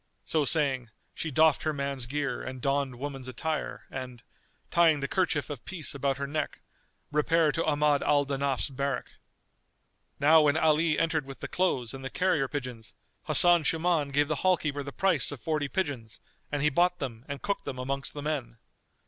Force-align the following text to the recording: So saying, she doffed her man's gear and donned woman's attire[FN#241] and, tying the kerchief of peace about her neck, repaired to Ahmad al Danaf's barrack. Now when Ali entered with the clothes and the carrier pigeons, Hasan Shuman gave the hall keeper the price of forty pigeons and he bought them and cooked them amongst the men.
So 0.25 0.45
saying, 0.45 0.89
she 1.13 1.29
doffed 1.29 1.61
her 1.61 1.73
man's 1.73 2.07
gear 2.07 2.41
and 2.41 2.59
donned 2.59 2.95
woman's 2.95 3.29
attire[FN#241] 3.29 3.79
and, 3.91 4.23
tying 4.71 4.99
the 4.99 5.07
kerchief 5.07 5.51
of 5.51 5.63
peace 5.63 5.93
about 5.93 6.17
her 6.17 6.25
neck, 6.25 6.61
repaired 7.11 7.53
to 7.53 7.65
Ahmad 7.65 8.01
al 8.01 8.25
Danaf's 8.25 8.71
barrack. 8.71 9.11
Now 10.19 10.41
when 10.41 10.57
Ali 10.57 10.97
entered 10.97 11.27
with 11.27 11.39
the 11.41 11.47
clothes 11.47 11.93
and 11.93 12.03
the 12.03 12.09
carrier 12.09 12.47
pigeons, 12.47 12.95
Hasan 13.27 13.61
Shuman 13.61 14.09
gave 14.11 14.27
the 14.27 14.37
hall 14.37 14.57
keeper 14.57 14.81
the 14.81 14.91
price 14.91 15.31
of 15.31 15.39
forty 15.39 15.67
pigeons 15.67 16.19
and 16.51 16.63
he 16.63 16.71
bought 16.71 16.97
them 16.97 17.23
and 17.27 17.43
cooked 17.43 17.65
them 17.65 17.77
amongst 17.77 18.15
the 18.15 18.23
men. 18.23 18.57